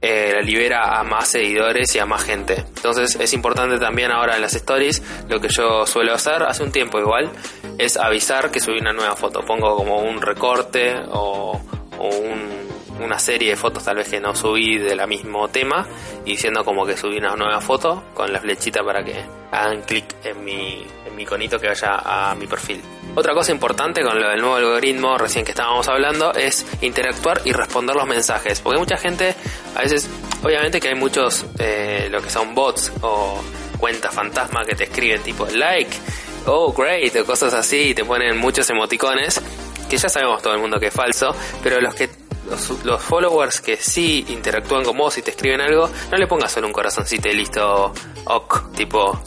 eh, 0.00 0.32
la 0.34 0.40
libera 0.40 0.98
a 0.98 1.04
más 1.04 1.28
seguidores 1.28 1.94
y 1.94 1.98
a 1.98 2.06
más 2.06 2.24
gente. 2.24 2.64
Entonces 2.76 3.18
es 3.20 3.34
importante 3.34 3.78
también 3.78 4.10
ahora 4.10 4.36
en 4.36 4.40
las 4.40 4.54
stories, 4.54 5.02
lo 5.28 5.38
que 5.38 5.48
yo 5.48 5.84
suelo 5.84 6.14
hacer 6.14 6.42
hace 6.44 6.62
un 6.62 6.72
tiempo 6.72 6.98
igual, 6.98 7.30
es 7.76 7.98
avisar 7.98 8.50
que 8.50 8.60
subí 8.60 8.78
una 8.78 8.94
nueva 8.94 9.16
foto. 9.16 9.42
Pongo 9.42 9.76
como 9.76 9.98
un 9.98 10.22
recorte 10.22 10.96
o, 11.10 11.60
o 11.98 12.08
un 12.08 12.69
una 13.00 13.18
serie 13.18 13.50
de 13.50 13.56
fotos 13.56 13.84
tal 13.84 13.96
vez 13.96 14.08
que 14.08 14.20
no 14.20 14.34
subí 14.34 14.78
de 14.78 14.94
la 14.94 15.06
mismo 15.06 15.48
tema 15.48 15.86
y 16.24 16.32
diciendo 16.32 16.64
como 16.64 16.86
que 16.86 16.96
subí 16.96 17.18
una 17.18 17.34
nueva 17.34 17.60
foto 17.60 18.04
con 18.14 18.32
la 18.32 18.40
flechita 18.40 18.82
para 18.82 19.04
que 19.04 19.24
hagan 19.50 19.82
clic 19.82 20.04
en 20.24 20.44
mi, 20.44 20.84
en 21.06 21.16
mi 21.16 21.22
iconito 21.22 21.58
que 21.58 21.68
vaya 21.68 22.00
a 22.04 22.34
mi 22.34 22.46
perfil. 22.46 22.80
Otra 23.14 23.34
cosa 23.34 23.50
importante 23.50 24.02
con 24.02 24.20
lo 24.20 24.28
del 24.28 24.40
nuevo 24.40 24.56
algoritmo 24.56 25.18
recién 25.18 25.44
que 25.44 25.50
estábamos 25.50 25.88
hablando 25.88 26.32
es 26.32 26.64
interactuar 26.80 27.40
y 27.44 27.52
responder 27.52 27.96
los 27.96 28.06
mensajes. 28.06 28.60
Porque 28.60 28.78
mucha 28.78 28.96
gente, 28.96 29.34
a 29.74 29.82
veces, 29.82 30.08
obviamente 30.42 30.80
que 30.80 30.88
hay 30.88 30.94
muchos, 30.94 31.44
eh, 31.58 32.08
lo 32.10 32.22
que 32.22 32.30
son 32.30 32.54
bots 32.54 32.92
o 33.02 33.42
cuentas 33.78 34.14
fantasma 34.14 34.64
que 34.64 34.76
te 34.76 34.84
escriben 34.84 35.22
tipo 35.22 35.46
like, 35.46 35.90
oh 36.46 36.72
great, 36.72 37.16
o 37.16 37.24
cosas 37.24 37.52
así 37.54 37.88
y 37.88 37.94
te 37.94 38.04
ponen 38.04 38.36
muchos 38.36 38.68
emoticones 38.70 39.40
que 39.88 39.96
ya 39.96 40.08
sabemos 40.08 40.40
todo 40.40 40.54
el 40.54 40.60
mundo 40.60 40.78
que 40.78 40.86
es 40.86 40.94
falso, 40.94 41.34
pero 41.64 41.80
los 41.80 41.94
que 41.94 42.08
los, 42.50 43.02
followers 43.02 43.60
que 43.60 43.76
sí 43.76 44.24
interactúan 44.28 44.84
con 44.84 44.96
vos 44.96 45.16
y 45.18 45.22
te 45.22 45.30
escriben 45.30 45.60
algo, 45.60 45.88
no 46.10 46.18
le 46.18 46.26
pongas 46.26 46.52
solo 46.52 46.66
un 46.66 46.72
corazoncito 46.72 47.28
listo, 47.28 47.92
ok, 48.24 48.72
tipo, 48.74 49.22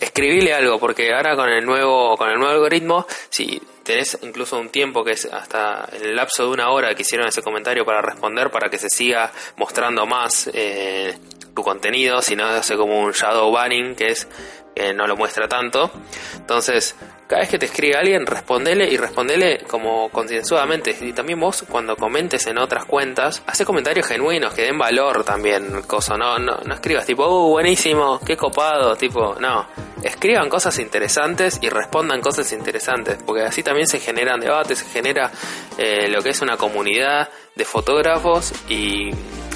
escribile 0.00 0.54
algo, 0.54 0.78
porque 0.78 1.14
ahora 1.14 1.36
con 1.36 1.48
el 1.48 1.64
nuevo, 1.64 2.16
con 2.16 2.30
el 2.30 2.38
nuevo 2.38 2.52
algoritmo, 2.52 3.06
si 3.28 3.60
tenés 3.82 4.18
incluso 4.22 4.58
un 4.58 4.70
tiempo 4.70 5.04
que 5.04 5.12
es 5.12 5.26
hasta 5.26 5.88
el 5.92 6.16
lapso 6.16 6.44
de 6.44 6.50
una 6.50 6.70
hora 6.70 6.94
que 6.94 7.02
hicieron 7.02 7.28
ese 7.28 7.42
comentario 7.42 7.84
para 7.84 8.02
responder, 8.02 8.50
para 8.50 8.68
que 8.68 8.78
se 8.78 8.88
siga 8.88 9.30
mostrando 9.56 10.06
más 10.06 10.50
eh, 10.52 11.16
tu 11.54 11.62
contenido, 11.62 12.20
si 12.22 12.36
no 12.36 12.46
hace 12.46 12.76
como 12.76 13.00
un 13.00 13.12
shadow 13.12 13.50
banning, 13.52 13.94
que 13.94 14.08
es 14.08 14.26
que 14.74 14.92
no 14.92 15.06
lo 15.06 15.16
muestra 15.16 15.48
tanto. 15.48 15.90
Entonces, 16.36 16.94
cada 17.26 17.40
vez 17.40 17.50
que 17.50 17.58
te 17.58 17.66
escribe 17.66 17.96
alguien, 17.96 18.24
respondele 18.24 18.88
y 18.88 18.96
respondele 18.96 19.58
como 19.68 20.08
concienzudamente. 20.10 20.96
Y 21.00 21.12
también 21.12 21.40
vos, 21.40 21.64
cuando 21.68 21.96
comentes 21.96 22.46
en 22.46 22.58
otras 22.58 22.84
cuentas, 22.84 23.42
hace 23.46 23.64
comentarios 23.64 24.06
genuinos 24.06 24.54
que 24.54 24.62
den 24.62 24.78
valor 24.78 25.24
también, 25.24 25.82
cosa, 25.82 26.16
no, 26.16 26.38
no, 26.38 26.58
no 26.64 26.74
escribas 26.74 27.06
tipo, 27.06 27.26
uh, 27.26 27.50
buenísimo, 27.50 28.20
qué 28.24 28.36
copado, 28.36 28.96
tipo, 28.96 29.34
no. 29.40 29.66
Escriban 30.02 30.48
cosas 30.48 30.78
interesantes 30.78 31.58
y 31.60 31.68
respondan 31.68 32.20
cosas 32.20 32.52
interesantes, 32.52 33.18
porque 33.24 33.42
así 33.42 33.62
también 33.62 33.88
se 33.88 33.98
generan 33.98 34.38
debates, 34.40 34.78
se 34.78 34.86
genera 34.86 35.30
eh, 35.78 36.08
lo 36.08 36.22
que 36.22 36.30
es 36.30 36.40
una 36.42 36.56
comunidad 36.56 37.28
de 37.56 37.64
fotógrafos 37.64 38.52
y 38.68 39.10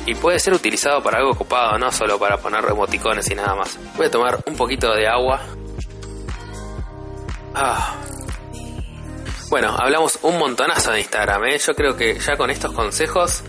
y 0.07 0.15
puede 0.15 0.39
ser 0.39 0.55
utilizado 0.55 1.03
para 1.03 1.19
algo 1.19 1.35
copado, 1.35 1.79
no 1.79 1.93
solo 1.93 2.19
para 2.19 2.39
poner 2.39 2.65
emoticones 2.65 3.31
y 3.31 3.35
nada 3.35 3.55
más. 3.55 3.79
Voy 3.97 4.07
a 4.07 4.11
tomar 4.11 4.39
un 4.47 4.57
poquito 4.57 4.93
de 4.95 5.07
agua 5.07 5.41
Ah. 7.55 7.97
Bueno, 9.49 9.75
hablamos 9.77 10.21
un 10.23 10.39
montonazo 10.39 10.93
de 10.93 11.01
Instagram, 11.01 11.45
¿eh? 11.47 11.59
Yo 11.59 11.75
creo 11.75 11.97
que 11.97 12.19
ya 12.21 12.37
con 12.37 12.51
estos 12.51 12.73
consejos 12.73 13.43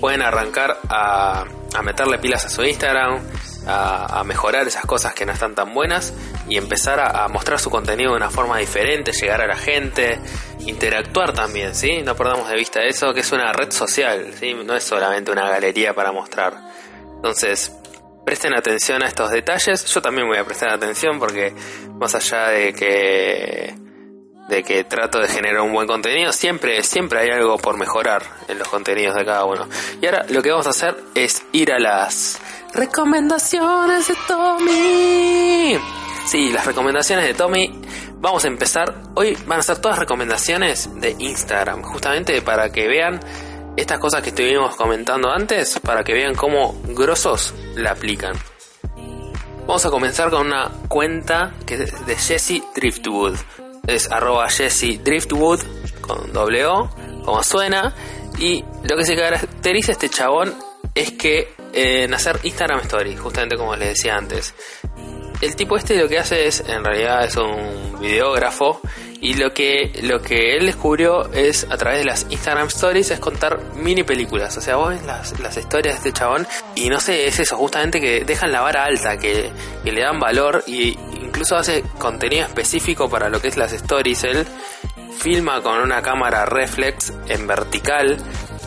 pueden 0.00 0.20
arrancar 0.20 0.78
a, 0.90 1.44
meterle 1.82 2.18
pilas 2.18 2.44
a 2.44 2.50
su 2.50 2.62
Instagram, 2.62 3.22
a, 3.66 4.22
mejorar 4.24 4.66
esas 4.68 4.84
cosas 4.84 5.14
que 5.14 5.24
no 5.24 5.32
están 5.32 5.54
tan 5.54 5.72
buenas 5.72 6.12
y 6.46 6.58
empezar 6.58 7.00
a, 7.00 7.26
mostrar 7.28 7.58
su 7.58 7.70
contenido 7.70 8.10
de 8.10 8.18
una 8.18 8.28
forma 8.28 8.58
diferente, 8.58 9.12
llegar 9.12 9.40
a 9.40 9.46
la 9.46 9.56
gente, 9.56 10.18
interactuar 10.66 11.32
también, 11.32 11.74
¿sí? 11.74 12.02
No 12.02 12.14
perdamos 12.14 12.50
de 12.50 12.56
vista 12.56 12.82
eso, 12.82 13.14
que 13.14 13.20
es 13.20 13.32
una 13.32 13.50
red 13.54 13.70
social, 13.70 14.34
¿sí? 14.38 14.52
No 14.52 14.76
es 14.76 14.84
solamente 14.84 15.30
una 15.30 15.48
galería 15.48 15.94
para 15.94 16.12
mostrar. 16.12 16.54
Entonces, 17.16 17.72
presten 18.26 18.54
atención 18.56 19.04
a 19.04 19.06
estos 19.06 19.30
detalles. 19.30 19.84
Yo 19.86 20.02
también 20.02 20.26
voy 20.26 20.36
a 20.36 20.44
prestar 20.44 20.70
atención 20.70 21.20
porque 21.20 21.54
más 21.94 22.12
allá 22.16 22.48
de 22.48 22.72
que 22.74 23.74
de 24.48 24.62
que 24.62 24.84
trato 24.84 25.20
de 25.20 25.28
generar 25.28 25.60
un 25.60 25.72
buen 25.72 25.86
contenido, 25.86 26.32
siempre 26.32 26.82
siempre 26.82 27.20
hay 27.20 27.30
algo 27.30 27.56
por 27.56 27.78
mejorar 27.78 28.22
en 28.48 28.58
los 28.58 28.66
contenidos 28.68 29.14
de 29.14 29.24
cada 29.24 29.44
uno. 29.44 29.68
Y 30.02 30.06
ahora 30.06 30.26
lo 30.28 30.42
que 30.42 30.50
vamos 30.50 30.66
a 30.66 30.70
hacer 30.70 30.96
es 31.14 31.44
ir 31.52 31.72
a 31.72 31.78
las 31.78 32.40
recomendaciones 32.74 34.08
de 34.08 34.14
Tommy. 34.26 35.78
Sí, 36.26 36.50
las 36.50 36.66
recomendaciones 36.66 37.26
de 37.26 37.34
Tommy. 37.34 37.80
Vamos 38.16 38.44
a 38.44 38.48
empezar. 38.48 38.92
Hoy 39.14 39.38
van 39.46 39.60
a 39.60 39.62
ser 39.62 39.78
todas 39.78 40.00
recomendaciones 40.00 41.00
de 41.00 41.14
Instagram, 41.16 41.82
justamente 41.82 42.42
para 42.42 42.70
que 42.70 42.88
vean 42.88 43.20
estas 43.76 43.98
cosas 43.98 44.22
que 44.22 44.30
estuvimos 44.30 44.74
comentando 44.76 45.30
antes 45.30 45.78
para 45.80 46.02
que 46.02 46.14
vean 46.14 46.34
cómo 46.34 46.80
grosos 46.88 47.54
la 47.74 47.92
aplican. 47.92 48.34
Vamos 49.66 49.84
a 49.84 49.90
comenzar 49.90 50.30
con 50.30 50.46
una 50.46 50.70
cuenta 50.88 51.52
que 51.66 51.74
es 51.74 52.06
de 52.06 52.16
Jesse 52.16 52.62
Driftwood. 52.74 53.36
Es 53.86 54.10
arroba 54.10 54.48
Jesse 54.48 55.02
Driftwood 55.02 55.60
con 56.00 56.32
doble 56.32 56.64
O, 56.66 56.88
como 57.24 57.42
suena. 57.42 57.94
Y 58.38 58.64
lo 58.88 58.96
que 58.96 59.04
se 59.04 59.16
caracteriza 59.16 59.92
este 59.92 60.08
chabón 60.08 60.54
es 60.94 61.12
que 61.12 61.48
en 61.72 62.14
hacer 62.14 62.38
Instagram 62.42 62.80
Story, 62.80 63.16
justamente 63.16 63.56
como 63.56 63.76
les 63.76 63.88
decía 63.88 64.16
antes. 64.16 64.54
El 65.40 65.54
tipo 65.54 65.76
este 65.76 66.00
lo 66.00 66.08
que 66.08 66.18
hace 66.18 66.46
es, 66.46 66.60
en 66.60 66.82
realidad 66.82 67.24
es 67.24 67.36
un 67.36 68.00
videógrafo 68.00 68.80
y 69.20 69.34
lo 69.34 69.52
que, 69.52 69.92
lo 70.02 70.20
que 70.20 70.56
él 70.56 70.66
descubrió 70.66 71.32
es 71.32 71.66
a 71.70 71.76
través 71.76 72.00
de 72.00 72.04
las 72.04 72.26
Instagram 72.28 72.68
Stories 72.68 73.10
es 73.10 73.18
contar 73.18 73.58
mini 73.74 74.02
películas. 74.02 74.56
O 74.56 74.60
sea, 74.60 74.76
vos 74.76 74.90
ves 74.90 75.04
las, 75.04 75.38
las 75.40 75.56
historias 75.56 75.94
de 75.94 76.08
este 76.08 76.18
chabón 76.18 76.46
y 76.74 76.88
no 76.88 77.00
sé, 77.00 77.26
es 77.26 77.40
eso, 77.40 77.56
justamente 77.56 78.00
que 78.00 78.24
dejan 78.24 78.52
la 78.52 78.60
vara 78.60 78.84
alta, 78.84 79.16
que, 79.16 79.50
le 79.84 80.00
dan 80.00 80.18
valor 80.18 80.62
y 80.66 80.98
incluso 81.22 81.56
hace 81.56 81.82
contenido 81.98 82.44
específico 82.44 83.08
para 83.08 83.28
lo 83.28 83.40
que 83.40 83.48
es 83.48 83.56
las 83.56 83.72
stories. 83.72 84.24
Él 84.24 84.46
filma 85.18 85.62
con 85.62 85.80
una 85.80 86.02
cámara 86.02 86.44
reflex 86.44 87.12
en 87.28 87.46
vertical. 87.46 88.18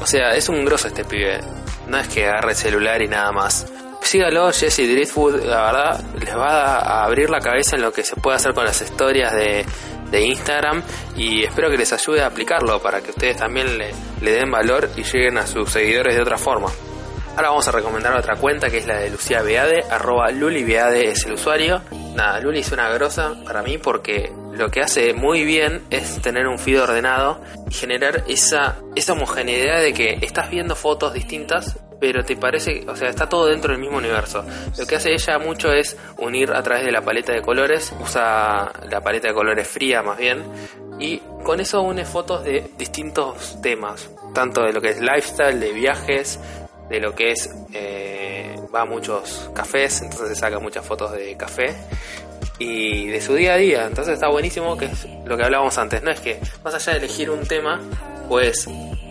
O 0.01 0.07
sea, 0.07 0.33
es 0.35 0.49
un 0.49 0.65
grosso 0.65 0.87
este 0.87 1.05
pibe. 1.05 1.39
No 1.87 1.97
es 1.97 2.07
que 2.07 2.25
agarre 2.25 2.51
el 2.51 2.57
celular 2.57 3.01
y 3.01 3.07
nada 3.07 3.31
más. 3.31 3.67
Sígalo, 4.01 4.51
Jesse 4.51 4.87
Driftwood, 4.87 5.43
la 5.43 5.65
verdad, 5.65 6.03
les 6.19 6.35
va 6.35 6.77
a 6.77 7.03
abrir 7.03 7.29
la 7.29 7.39
cabeza 7.39 7.75
en 7.75 7.83
lo 7.83 7.91
que 7.91 8.03
se 8.03 8.15
puede 8.15 8.37
hacer 8.37 8.53
con 8.53 8.65
las 8.65 8.81
historias 8.81 9.33
de, 9.33 9.65
de 10.11 10.21
Instagram 10.21 10.83
y 11.15 11.43
espero 11.43 11.69
que 11.69 11.77
les 11.77 11.91
ayude 11.93 12.21
a 12.21 12.27
aplicarlo 12.27 12.81
para 12.81 13.01
que 13.01 13.11
ustedes 13.11 13.37
también 13.37 13.77
le, 13.77 13.91
le 14.21 14.31
den 14.31 14.51
valor 14.51 14.89
y 14.95 15.03
lleguen 15.03 15.37
a 15.37 15.47
sus 15.47 15.69
seguidores 15.69 16.15
de 16.15 16.21
otra 16.21 16.37
forma. 16.37 16.69
Ahora 17.35 17.49
vamos 17.49 17.67
a 17.67 17.71
recomendar 17.71 18.17
otra 18.17 18.35
cuenta 18.35 18.69
que 18.69 18.79
es 18.79 18.87
la 18.87 18.97
de 18.97 19.09
Lucía 19.11 19.41
Beade, 19.41 19.83
arroba 19.89 20.29
Luli 20.31 20.63
Beade 20.63 21.09
es 21.09 21.25
el 21.25 21.33
usuario. 21.33 21.81
Nada, 22.15 22.39
Luli 22.41 22.59
es 22.59 22.71
una 22.71 22.89
grosa 22.89 23.35
para 23.45 23.61
mí 23.61 23.77
porque 23.77 24.33
lo 24.51 24.69
que 24.69 24.81
hace 24.81 25.13
muy 25.13 25.45
bien 25.45 25.83
es 25.89 26.21
tener 26.21 26.47
un 26.47 26.59
feed 26.59 26.81
ordenado 26.81 27.39
y 27.69 27.73
generar 27.73 28.25
esa, 28.27 28.77
esa 28.95 29.13
homogeneidad 29.13 29.81
de 29.81 29.93
que 29.93 30.17
estás 30.21 30.49
viendo 30.49 30.75
fotos 30.75 31.13
distintas 31.13 31.77
pero 31.99 32.23
te 32.23 32.35
parece, 32.37 32.85
o 32.87 32.95
sea, 32.95 33.09
está 33.09 33.27
todo 33.27 33.47
dentro 33.47 33.71
del 33.71 33.81
mismo 33.81 33.97
universo. 33.97 34.45
Lo 34.77 34.85
que 34.85 34.95
hace 34.95 35.13
ella 35.13 35.37
mucho 35.37 35.71
es 35.71 35.97
unir 36.17 36.51
a 36.51 36.63
través 36.63 36.85
de 36.85 36.91
la 36.91 37.01
paleta 37.01 37.33
de 37.33 37.41
colores, 37.41 37.93
usa 37.99 38.71
la 38.89 39.01
paleta 39.01 39.27
de 39.27 39.33
colores 39.33 39.67
fría 39.67 40.01
más 40.01 40.17
bien, 40.17 40.43
y 40.99 41.21
con 41.43 41.59
eso 41.59 41.81
une 41.81 42.05
fotos 42.05 42.43
de 42.43 42.71
distintos 42.77 43.61
temas, 43.61 44.09
tanto 44.33 44.63
de 44.63 44.73
lo 44.73 44.81
que 44.81 44.89
es 44.89 45.01
lifestyle, 45.01 45.59
de 45.59 45.73
viajes, 45.73 46.39
de 46.89 46.99
lo 46.99 47.13
que 47.13 47.31
es, 47.31 47.49
eh, 47.73 48.55
va 48.73 48.81
a 48.81 48.85
muchos 48.85 49.49
cafés, 49.53 50.01
entonces 50.01 50.37
saca 50.37 50.59
muchas 50.59 50.85
fotos 50.85 51.11
de 51.11 51.35
café, 51.37 51.75
y 52.59 53.07
de 53.07 53.21
su 53.21 53.33
día 53.35 53.53
a 53.53 53.57
día. 53.57 53.85
Entonces 53.87 54.15
está 54.15 54.27
buenísimo 54.27 54.77
que 54.77 54.85
es 54.85 55.07
lo 55.25 55.37
que 55.37 55.43
hablábamos 55.43 55.77
antes, 55.77 56.03
no 56.03 56.11
es 56.11 56.19
que 56.19 56.39
más 56.63 56.73
allá 56.75 56.93
de 56.93 56.99
elegir 56.99 57.29
un 57.29 57.47
tema, 57.47 57.79
pues 58.27 58.67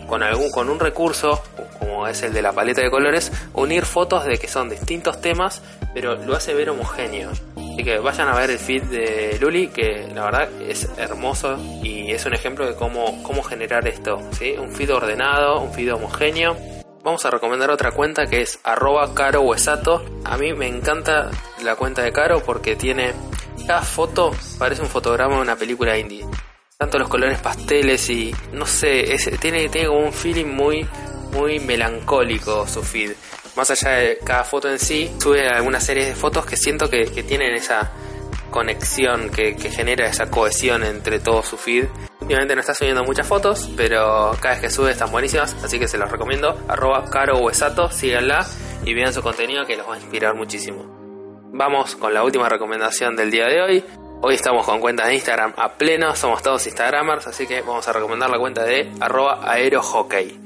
con 0.09 0.23
algún 0.23 0.51
con 0.51 0.69
un 0.69 0.79
recurso 0.79 1.41
como 1.79 2.07
es 2.07 2.21
el 2.23 2.33
de 2.33 2.41
la 2.41 2.51
paleta 2.51 2.81
de 2.81 2.89
colores, 2.89 3.31
unir 3.53 3.85
fotos 3.85 4.25
de 4.25 4.37
que 4.37 4.47
son 4.47 4.69
distintos 4.69 5.21
temas, 5.21 5.61
pero 5.93 6.15
lo 6.15 6.35
hace 6.35 6.53
ver 6.53 6.69
homogéneo. 6.69 7.31
Así 7.31 7.83
que 7.83 7.99
vayan 7.99 8.27
a 8.27 8.35
ver 8.35 8.51
el 8.51 8.59
feed 8.59 8.83
de 8.83 9.37
Luli, 9.39 9.69
que 9.69 10.07
la 10.13 10.25
verdad 10.25 10.49
es 10.61 10.89
hermoso 10.97 11.57
y 11.81 12.11
es 12.11 12.25
un 12.25 12.33
ejemplo 12.33 12.67
de 12.67 12.75
cómo, 12.75 13.23
cómo 13.23 13.41
generar 13.41 13.87
esto. 13.87 14.19
¿sí? 14.37 14.55
Un 14.59 14.73
feed 14.73 14.93
ordenado, 14.93 15.61
un 15.61 15.71
feed 15.71 15.93
homogéneo. 15.93 16.57
Vamos 17.03 17.25
a 17.25 17.31
recomendar 17.31 17.71
otra 17.71 17.91
cuenta 17.91 18.27
que 18.27 18.41
es 18.41 18.59
arroba 18.63 19.13
caro 19.13 19.41
huesato. 19.41 20.03
A 20.25 20.37
mí 20.37 20.51
me 20.53 20.67
encanta 20.67 21.31
la 21.63 21.75
cuenta 21.75 22.01
de 22.03 22.11
Caro 22.11 22.41
porque 22.45 22.75
tiene... 22.75 23.13
Cada 23.65 23.81
foto 23.81 24.31
parece 24.57 24.81
un 24.81 24.87
fotograma 24.87 25.35
de 25.35 25.41
una 25.41 25.55
película 25.55 25.97
indie. 25.97 26.25
Tanto 26.79 26.97
los 26.97 27.09
colores 27.09 27.39
pasteles 27.39 28.09
y 28.09 28.33
no 28.53 28.65
sé, 28.65 29.15
tiene, 29.39 29.67
tiene 29.69 29.89
como 29.89 29.99
un 29.99 30.13
feeling 30.13 30.45
muy, 30.45 30.87
muy 31.33 31.59
melancólico 31.59 32.65
su 32.65 32.81
feed 32.81 33.11
más 33.59 33.71
allá 33.71 33.91
de 33.97 34.19
cada 34.23 34.45
foto 34.45 34.69
en 34.69 34.79
sí, 34.79 35.11
sube 35.21 35.47
algunas 35.49 35.83
series 35.83 36.07
de 36.07 36.15
fotos 36.15 36.45
que 36.45 36.55
siento 36.55 36.89
que, 36.89 37.05
tienen 37.23 37.53
esa 37.53 37.91
conexión, 38.49 39.29
que, 39.29 39.53
genera 39.55 40.07
esa 40.07 40.29
cohesión 40.29 40.83
entre 40.83 41.19
todo 41.19 41.43
su 41.43 41.57
feed. 41.57 41.85
Últimamente 42.21 42.55
no 42.55 42.61
está 42.61 42.73
subiendo 42.73 43.03
muchas 43.03 43.27
fotos, 43.27 43.69
pero 43.75 44.31
cada 44.39 44.55
vez 44.55 44.61
que 44.61 44.69
sube 44.69 44.91
están 44.91 45.11
buenísimas, 45.11 45.55
así 45.61 45.77
que 45.77 45.89
se 45.89 45.97
los 45.97 46.09
recomiendo. 46.09 46.57
Arroba 46.69 47.09
Caro 47.09 47.39
Huesato, 47.39 47.89
síganla 47.91 48.45
y 48.85 48.93
vean 48.93 49.13
su 49.13 49.21
contenido 49.21 49.65
que 49.65 49.75
los 49.75 49.89
va 49.89 49.95
a 49.95 49.97
inspirar 49.97 50.35
muchísimo. 50.35 50.85
Vamos 51.51 51.97
con 51.97 52.13
la 52.13 52.23
última 52.23 52.47
recomendación 52.47 53.17
del 53.17 53.29
día 53.29 53.47
de 53.47 53.61
hoy. 53.61 53.83
Hoy 54.21 54.35
estamos 54.35 54.65
con 54.65 54.81
cuentas 54.81 55.07
de 55.07 55.15
Instagram 55.15 55.53
a 55.55 55.69
pleno, 55.69 56.13
somos 56.13 56.43
todos 56.43 56.65
Instagramers, 56.67 57.25
así 57.27 57.47
que 57.47 57.61
vamos 57.61 57.87
a 57.87 57.93
recomendar 57.93 58.29
la 58.29 58.37
cuenta 58.37 58.65
de 58.65 58.91
arroba 58.99 59.49
aerohockey. 59.49 60.37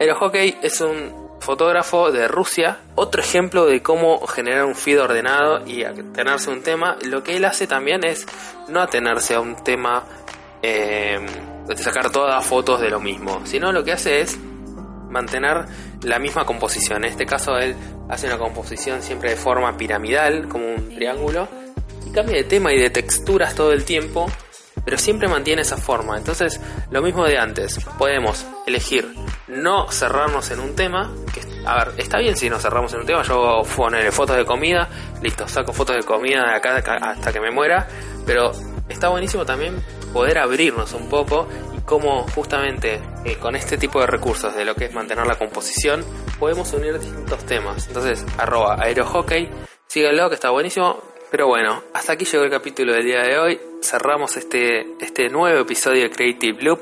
Aerohockey 0.00 0.58
es 0.60 0.80
un 0.80 1.38
fotógrafo 1.38 2.10
de 2.10 2.26
Rusia. 2.26 2.80
Otro 2.96 3.22
ejemplo 3.22 3.66
de 3.66 3.80
cómo 3.82 4.26
generar 4.26 4.64
un 4.64 4.74
feed 4.74 5.00
ordenado 5.00 5.64
y 5.64 5.84
atenerse 5.84 6.50
a 6.50 6.54
un 6.54 6.62
tema. 6.64 6.96
Lo 7.04 7.22
que 7.22 7.36
él 7.36 7.44
hace 7.44 7.68
también 7.68 8.04
es 8.04 8.26
no 8.66 8.80
atenerse 8.80 9.36
a 9.36 9.40
un 9.40 9.62
tema 9.62 10.02
eh, 10.60 11.24
de 11.68 11.76
sacar 11.76 12.10
todas 12.10 12.44
fotos 12.44 12.80
de 12.80 12.90
lo 12.90 12.98
mismo, 12.98 13.46
sino 13.46 13.70
lo 13.70 13.84
que 13.84 13.92
hace 13.92 14.22
es 14.22 14.36
mantener 15.08 15.66
la 16.02 16.18
misma 16.18 16.44
composición. 16.44 17.04
En 17.04 17.12
este 17.12 17.26
caso 17.26 17.56
él 17.58 17.76
hace 18.08 18.26
una 18.26 18.38
composición 18.38 19.02
siempre 19.02 19.30
de 19.30 19.36
forma 19.36 19.76
piramidal, 19.76 20.48
como 20.48 20.66
un 20.66 20.88
triángulo, 20.88 21.46
cambia 22.14 22.36
de 22.36 22.44
tema 22.44 22.72
y 22.72 22.78
de 22.78 22.90
texturas 22.90 23.54
todo 23.54 23.72
el 23.72 23.84
tiempo 23.84 24.30
pero 24.84 24.98
siempre 24.98 25.28
mantiene 25.28 25.62
esa 25.62 25.76
forma. 25.76 26.16
Entonces, 26.16 26.60
lo 26.90 27.02
mismo 27.02 27.24
de 27.24 27.38
antes, 27.38 27.78
podemos 27.98 28.46
elegir 28.66 29.14
no 29.48 29.90
cerrarnos 29.90 30.50
en 30.50 30.60
un 30.60 30.74
tema, 30.74 31.12
a 31.66 31.84
ver, 31.84 31.94
está 31.98 32.18
bien 32.18 32.36
si 32.36 32.50
nos 32.50 32.62
cerramos 32.62 32.92
en 32.94 33.00
un 33.00 33.06
tema, 33.06 33.22
yo 33.22 33.62
poner 33.76 34.10
fotos 34.12 34.36
de 34.36 34.44
comida, 34.44 34.88
listo, 35.22 35.46
saco 35.48 35.72
fotos 35.72 35.96
de 35.96 36.02
comida 36.02 36.44
de 36.50 36.56
acá 36.56 36.76
hasta 36.76 37.32
que 37.32 37.40
me 37.40 37.50
muera, 37.50 37.86
pero 38.26 38.52
está 38.88 39.08
buenísimo 39.08 39.44
también 39.44 39.82
poder 40.12 40.38
abrirnos 40.38 40.92
un 40.92 41.08
poco 41.08 41.48
y 41.76 41.80
cómo 41.80 42.26
justamente 42.34 43.00
eh, 43.24 43.36
con 43.36 43.56
este 43.56 43.78
tipo 43.78 44.00
de 44.00 44.06
recursos 44.06 44.54
de 44.54 44.64
lo 44.64 44.74
que 44.74 44.86
es 44.86 44.94
mantener 44.94 45.26
la 45.26 45.36
composición, 45.36 46.04
podemos 46.38 46.72
unir 46.72 46.98
distintos 46.98 47.44
temas. 47.46 47.86
Entonces, 47.86 48.24
arroba 48.38 48.76
aerohockey, 48.80 49.50
síganlo 49.86 50.28
que 50.28 50.34
está 50.34 50.50
buenísimo, 50.50 51.02
pero 51.30 51.46
bueno, 51.46 51.82
hasta 51.92 52.12
aquí 52.12 52.24
llegó 52.24 52.44
el 52.44 52.50
capítulo 52.50 52.92
del 52.92 53.04
día 53.04 53.22
de 53.22 53.38
hoy. 53.38 53.60
Cerramos 53.82 54.36
este, 54.36 54.86
este 55.00 55.28
nuevo 55.28 55.60
episodio 55.60 56.02
de 56.02 56.10
Creative 56.10 56.62
Loop. 56.62 56.80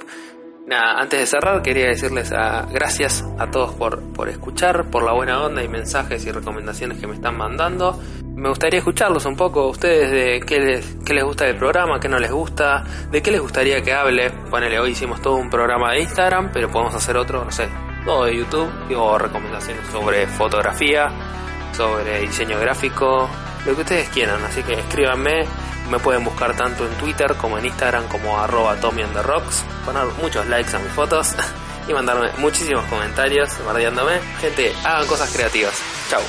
Nada, 0.67 1.01
antes 1.01 1.19
de 1.19 1.27
cerrar 1.27 1.61
quería 1.63 1.89
decirles 1.89 2.31
a, 2.33 2.67
gracias 2.71 3.25
a 3.39 3.51
todos 3.51 3.75
por, 3.75 4.01
por 4.13 4.29
escuchar, 4.29 4.91
por 4.91 5.03
la 5.03 5.13
buena 5.13 5.43
onda 5.43 5.63
y 5.63 5.69
mensajes 5.69 6.25
y 6.25 6.31
recomendaciones 6.31 6.99
que 6.99 7.07
me 7.07 7.15
están 7.15 7.37
mandando. 7.37 7.99
Me 8.35 8.49
gustaría 8.49 8.79
escucharlos 8.79 9.27
un 9.27 9.37
poco, 9.37 9.69
ustedes 9.69 10.11
de 10.11 10.41
qué 10.47 10.61
les, 10.61 10.97
qué 11.05 11.15
les 11.15 11.25
gusta 11.25 11.45
del 11.45 11.57
programa, 11.57 11.99
qué 12.01 12.09
no 12.09 12.19
les 12.19 12.31
gusta, 12.31 12.85
de 13.11 13.21
qué 13.23 13.31
les 13.31 13.41
gustaría 13.41 13.83
que 13.83 13.93
hable. 13.93 14.31
Ponele, 14.51 14.79
hoy 14.79 14.91
hicimos 14.93 15.21
todo 15.21 15.35
un 15.35 15.51
programa 15.51 15.93
de 15.93 16.01
Instagram, 16.01 16.51
pero 16.53 16.71
podemos 16.71 16.95
hacer 16.95 17.17
otro, 17.17 17.45
no 17.45 17.51
sé, 17.51 17.69
todo 18.05 18.25
de 18.25 18.37
YouTube. 18.37 18.69
Digo, 18.89 19.19
recomendaciones 19.19 19.87
sobre 19.89 20.27
fotografía, 20.27 21.11
sobre 21.73 22.21
diseño 22.21 22.59
gráfico, 22.59 23.29
lo 23.67 23.75
que 23.75 23.81
ustedes 23.83 24.09
quieran. 24.09 24.45
Así 24.45 24.63
que 24.63 24.75
escríbanme, 24.75 25.47
me 25.91 25.99
pueden 25.99 26.25
buscar 26.25 26.57
tanto 26.57 26.87
en 26.87 26.93
Twitter 26.95 27.35
como 27.37 27.59
en 27.59 27.67
Instagram 27.67 28.07
como 28.09 28.39
arroba 28.39 28.77
Tommy 28.77 29.03
poner 29.85 30.05
muchos 30.21 30.47
likes 30.47 30.75
a 30.75 30.79
mis 30.79 30.93
fotos 30.93 31.35
y 31.89 31.93
mandarme 31.93 32.31
muchísimos 32.39 32.85
comentarios 32.87 33.51
bardeándome. 33.65 34.21
Gente, 34.41 34.73
hagan 34.85 35.07
cosas 35.07 35.31
creativas. 35.33 35.75
Chau. 36.11 36.23